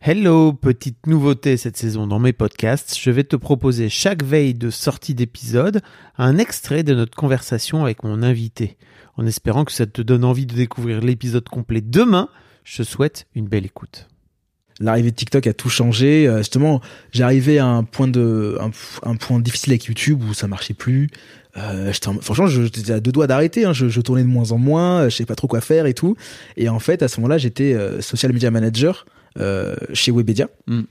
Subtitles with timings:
[0.00, 4.70] Hello, petite nouveauté cette saison dans mes podcasts, je vais te proposer chaque veille de
[4.70, 5.80] sortie d'épisode
[6.16, 8.76] un extrait de notre conversation avec mon invité.
[9.16, 12.28] En espérant que ça te donne envie de découvrir l'épisode complet demain,
[12.62, 14.06] je te souhaite une belle écoute.
[14.78, 16.28] L'arrivée de TikTok a tout changé.
[16.28, 16.80] Euh, justement,
[17.18, 18.06] arrivé à un point
[19.40, 21.10] difficile avec YouTube où ça marchait plus.
[21.56, 23.64] Euh, franchement, j'étais à deux doigts d'arrêter.
[23.64, 23.72] Hein.
[23.72, 25.00] Je, tournais de moins en moins.
[25.00, 26.14] euh, Je savais pas trop quoi faire et tout.
[26.56, 29.04] Et en fait, à ce moment-là, j'étais social media manager
[29.92, 30.48] chez Webedia.
[30.66, 30.82] Mm.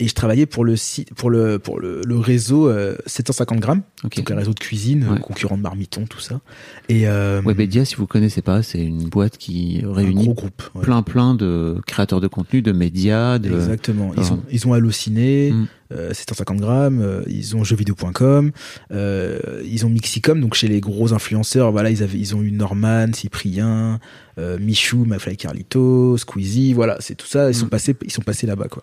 [0.00, 3.82] Et je travaillais pour le site, pour le pour le, le réseau euh, 750 grammes,
[4.02, 4.16] Ok.
[4.16, 5.20] donc un réseau de cuisine, euh, Ouais.
[5.20, 6.40] concurrent de Marmiton, tout ça.
[6.88, 10.62] Et euh, Webedia, si vous connaissez pas, c'est une boîte qui un réunit gros groupe.
[10.74, 10.82] ouais.
[10.82, 14.12] plein plein de créateurs de contenu, de médias, de Exactement.
[14.16, 14.32] Ils Ah.
[14.32, 15.66] ont, ils ont Allociné, Mm.
[15.92, 18.52] euh, 750 grammes, euh, ils ont jeuxvideo.com,
[18.92, 22.52] euh, ils ont Mixicom, donc chez les gros influenceurs, voilà, ils avaient, ils ont eu
[22.52, 23.98] Norman, Cyprien,
[24.38, 27.70] euh, Michou, McFly Carlito, Squeezie, voilà, c'est tout ça, ils sont Mm.
[27.70, 28.82] passés, ils sont passés là-bas, quoi.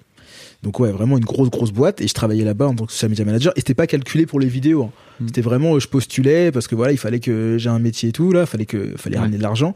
[0.63, 3.09] Donc ouais, vraiment une grosse grosse boîte et je travaillais là-bas en tant que social
[3.09, 4.83] media manager et c'était pas calculé pour les vidéos.
[4.83, 4.91] hein.
[5.19, 5.27] Mm.
[5.27, 8.11] C'était vraiment euh, je postulais parce que voilà, il fallait que j'ai un métier et
[8.11, 9.21] tout là, fallait que fallait Ouais.
[9.21, 9.75] ramener de l'argent.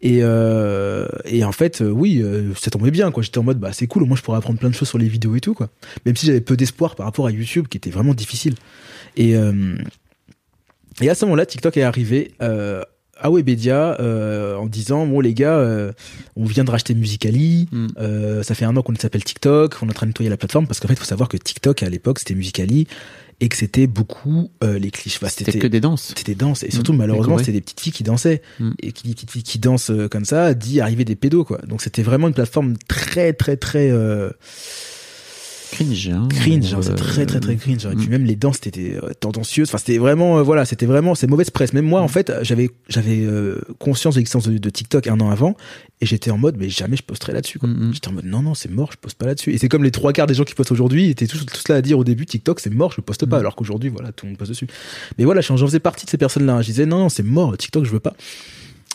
[0.00, 2.22] Et euh, et en fait euh, oui,
[2.56, 3.22] ça tombait bien quoi.
[3.22, 4.98] J'étais en mode bah c'est cool, au moins je pourrais apprendre plein de choses sur
[4.98, 5.68] les vidéos et tout quoi.
[6.06, 8.54] Même si j'avais peu d'espoir par rapport à YouTube qui était vraiment difficile.
[9.16, 9.74] Et euh,
[11.00, 12.82] et à ce moment-là, TikTok est arrivé euh,
[13.20, 15.92] à Webedia euh, en disant bon les gars, euh,
[16.36, 17.86] on vient de racheter Musicali, Mm.
[17.98, 20.36] euh, ça fait un an qu'on s'appelle TikTok, on est en train de nettoyer la
[20.36, 22.86] plateforme parce qu'en fait, il faut savoir que TikTok à l'époque c'était Musicali
[23.40, 25.18] et que c'était beaucoup euh, les clichés.
[25.22, 26.12] Enfin, c'était que des danses.
[26.16, 28.70] c'était danse et surtout Mm, malheureusement c'était des petites filles qui dansaient Mm.
[28.82, 31.58] et qui dit petites filles qui dansent euh, comme ça dit arriver des pédos quoi.
[31.66, 34.30] Donc c'était vraiment une plateforme très très très euh,
[35.70, 36.08] Cringe.
[36.08, 37.86] Hein, cringe, genre, c'est Euh, très très très cringe.
[37.86, 38.10] Et puis mm.
[38.10, 39.68] même les danses étaient euh, tendancieuses.
[39.68, 41.72] Enfin, c'était vraiment, euh, voilà, c'était vraiment, c'est mauvaise presse.
[41.72, 43.26] Même moi, en fait, j'avais j'avais
[43.78, 45.56] conscience de l'existence de, de TikTok un an avant,
[46.00, 47.58] et j'étais en mode, mais jamais je posterai là-dessus.
[47.62, 47.94] Mm, mm.
[47.94, 49.52] J'étais en mode, non non, c'est mort, je poste pas là-dessus.
[49.52, 51.76] Et c'est comme les trois quarts des gens qui postent aujourd'hui, étaient tous, tous là
[51.76, 53.36] à dire au début, TikTok, c'est mort, je poste pas.
[53.36, 53.40] Mm.
[53.40, 54.66] Alors qu'aujourd'hui, voilà, tout le monde poste dessus.
[55.18, 56.62] Mais voilà, j'en faisais partie de ces personnes-là.
[56.62, 58.14] Je disais, non, non, c'est mort, TikTok, je veux pas.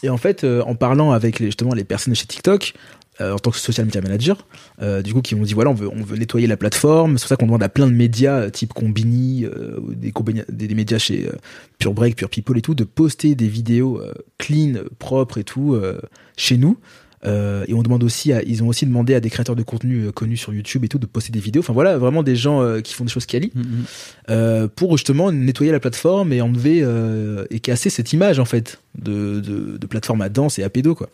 [0.04, 2.74] Et en fait, euh, en parlant avec les, justement les personnes chez TikTok,
[3.20, 4.48] en tant que social media manager,
[4.82, 7.18] euh, du coup, qui m'ont dit voilà, on veut, on veut nettoyer la plateforme.
[7.18, 10.46] C'est pour ça qu'on demande à plein de médias, euh, type Combini, euh, des, combini-
[10.52, 11.32] des, des médias chez euh,
[11.78, 15.74] Pure Break, Pure People et tout, de poster des vidéos euh, clean, propres et tout
[15.76, 16.00] euh,
[16.38, 16.78] chez nous.
[17.26, 20.08] Euh, et on demande aussi, à, ils ont aussi demandé à des créateurs de contenu
[20.08, 21.62] euh, connus sur YouTube et tout de poster des vidéos.
[21.62, 23.84] Enfin voilà, vraiment des gens euh, qui font des choses quali Mm, mm.
[24.30, 28.82] euh, pour justement nettoyer la plateforme et enlever euh, et casser cette image en fait
[28.98, 31.10] de, de, de plateforme à danse et à pédo quoi.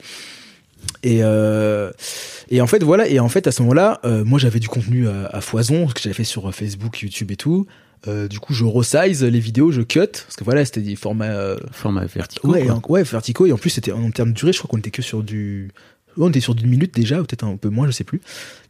[1.04, 1.92] Et euh,
[2.50, 5.08] et en fait voilà et en fait à ce moment-là, euh, moi j'avais du contenu
[5.08, 7.68] à, à foison ce que j'avais fait sur Facebook, YouTube et tout.
[8.08, 11.26] Euh, du coup, je resize les vidéos, je cut parce que voilà, c'était des formats
[11.26, 12.50] euh, Format verticaux.
[12.50, 12.82] ouais, quoi.
[12.88, 15.02] ouais, verticaux et en plus c'était en termes de durée, je crois qu'on était que
[15.02, 15.72] sur du
[16.18, 18.22] on était sur d'une minute déjà, ou peut-être un peu moins, je sais plus.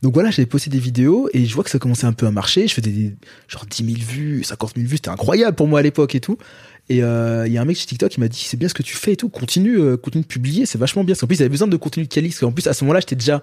[0.01, 2.31] Donc voilà, j'avais posté des vidéos et je vois que ça commençait un peu à
[2.31, 2.67] marcher.
[2.67, 3.15] Je faisais des
[3.47, 6.37] genre 10 000 vues, 50 000 vues, c'était incroyable pour moi à l'époque et tout.
[6.89, 8.73] Et euh, il y a un mec chez TikTok qui m'a dit c'est bien ce
[8.73, 11.13] que tu fais et tout, continue, euh, continue de publier, c'est vachement bien.
[11.13, 12.33] Parce qu'en plus, il avait besoin de contenu de qualité.
[12.33, 13.41] Parce qu'en plus, à ce moment-là, j'étais déjà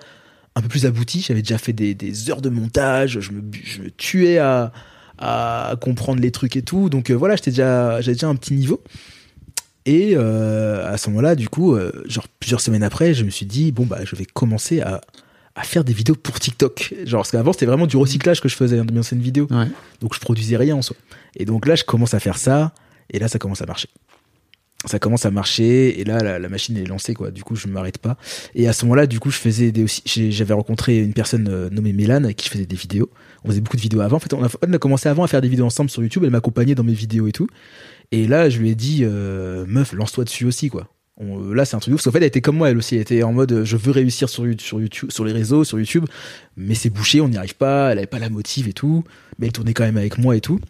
[0.56, 1.20] un peu plus abouti.
[1.20, 3.20] J'avais déjà fait des, heures de montage.
[3.20, 4.72] Je me, tuais à,
[5.18, 6.90] à comprendre les trucs et tout.
[6.90, 8.82] Donc euh, voilà, j'étais déjà, j'avais déjà un petit niveau.
[9.86, 13.46] Et euh, à ce moment-là, du coup, euh, genre plusieurs semaines après, je me suis
[13.46, 15.00] dit bon bah je vais commencer à,
[15.54, 16.92] à faire des vidéos pour TikTok.
[17.04, 19.46] Genre parce qu'avant c'était vraiment du recyclage que je faisais hein, de mes anciennes vidéos.
[19.50, 19.68] Ouais.
[20.00, 20.96] Donc je produisais rien en soi.
[21.36, 22.72] Et donc là, je commence à faire ça,
[23.12, 23.88] et là, ça commence à marcher.
[24.86, 27.30] Ça commence à marcher, et là, la, la machine est lancée, quoi.
[27.30, 28.16] Du coup, je m'arrête pas.
[28.54, 30.02] Et à ce moment-là, du coup, je faisais des aussi.
[30.32, 33.10] J'avais rencontré une personne euh, nommée Mélane avec qui je faisais des vidéos.
[33.44, 34.16] On faisait beaucoup de vidéos avant.
[34.16, 36.24] En fait, on a, on a commencé avant à faire des vidéos ensemble sur YouTube.
[36.24, 37.48] Elle m'accompagnait dans mes vidéos et tout.
[38.12, 40.88] Et là, je lui ai dit, euh, meuf, lance-toi dessus aussi, quoi.
[41.18, 41.98] On- là, c'est un truc ouf.
[41.98, 42.94] Parce qu'en fait, elle était comme moi, elle aussi.
[42.94, 45.64] Elle était en mode, euh, je veux réussir sur, You- sur YouTube, sur les réseaux,
[45.64, 46.04] sur YouTube.
[46.56, 47.90] Mais c'est bouché, on n'y arrive pas.
[47.92, 49.02] Elle avait pas la motive et tout.
[49.38, 50.60] Mais elle tournait quand même avec moi et tout.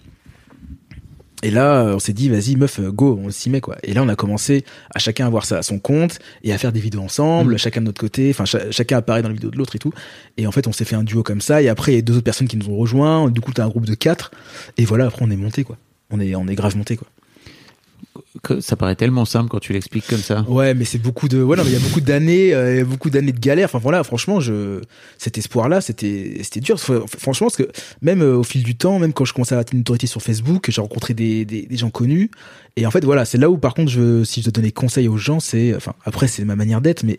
[1.42, 3.76] Et là, on s'est dit, vas-y, meuf, go, on s'y met, quoi.
[3.82, 6.80] Et là, on a commencé à chacun avoir ça, son compte et à faire des
[6.80, 7.58] vidéos ensemble, Mhm.
[7.58, 9.92] chacun de notre côté, enfin, cha- chacun apparaît dans la vidéo de l'autre et tout.
[10.38, 11.60] Et en fait, on s'est fait un duo comme ça.
[11.60, 13.30] Et après, il y a deux autres personnes qui nous ont rejoints.
[13.30, 14.30] Du coup, t'as un groupe de quatre.
[14.78, 15.76] Et voilà, après, on est monté, quoi.
[16.10, 17.06] On est, on est grave monté, quoi.
[18.42, 20.42] Que ça paraît tellement simple quand tu l'expliques comme ça.
[20.48, 23.10] Ouais, mais c'est beaucoup de, ouais, non, mais il y a beaucoup d'années, euh, beaucoup
[23.10, 23.66] d'années de galère.
[23.66, 24.80] Enfin voilà, franchement, je,
[25.18, 26.78] cet espoir-là, c'était, c'était dur.
[26.78, 27.68] Franchement, parce que
[28.02, 30.22] même euh, au fil du temps, même quand je commençais à atteindre une autorité sur
[30.22, 32.30] Facebook, j'ai rencontré des, des, des, gens connus.
[32.76, 35.08] Et en fait, voilà, c'est là où, par contre, je, si je dois donner conseil
[35.08, 37.18] aux gens, c'est, enfin, après, c'est ma manière d'être, mais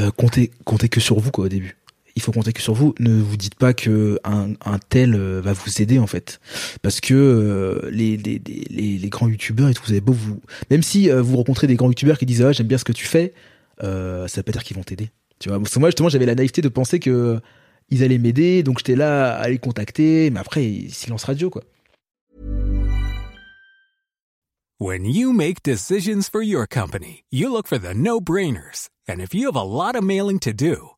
[0.00, 1.77] euh, comptez, comptez que sur vous, quoi, au début
[2.18, 2.94] il faut compter que sur vous.
[2.98, 6.40] Ne vous dites pas que un, tel euh, va vous aider en fait,
[6.82, 10.82] parce que euh, les, les, les, grands youtubeurs et tout, vous avez beau vous, même
[10.82, 13.06] si euh, vous rencontrez des grands youtubeurs qui disent ah j'aime bien ce que tu
[13.06, 13.32] fais,
[13.84, 15.10] euh, ça veut pas dire qu'ils vont t'aider.
[15.38, 17.40] Tu vois, moi justement j'avais la naïveté de penser que
[17.90, 21.62] ils allaient m'aider, donc j'étais là à les contacter, mais après silence radio quoi.
[24.80, 29.46] When you make decisions for your company, you look for the no-brainers, and if you
[29.46, 30.97] have a lot of mailing to do.